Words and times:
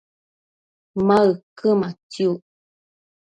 ma 1.05 1.17
uquëmatsiuc? 1.31 2.39